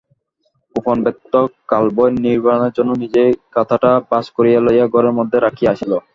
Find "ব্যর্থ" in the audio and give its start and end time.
1.05-1.31